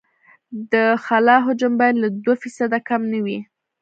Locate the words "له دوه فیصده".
2.03-2.79